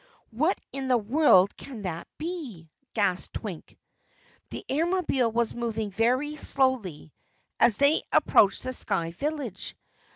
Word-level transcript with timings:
"What 0.31 0.59
in 0.73 0.87
the 0.87 0.97
world 0.97 1.55
can 1.55 1.83
that 1.83 2.07
be?" 2.17 2.71
gasped 2.95 3.35
Twink. 3.35 3.77
The 4.49 4.65
Airmobile 4.67 5.31
was 5.31 5.53
moving 5.53 5.91
very 5.91 6.37
slowly 6.37 7.13
as 7.59 7.77
they 7.77 8.01
approached 8.11 8.63
the 8.63 8.73
sky 8.73 9.11
village. 9.11 9.75